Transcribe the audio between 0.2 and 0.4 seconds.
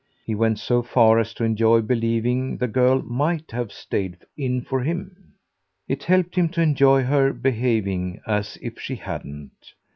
He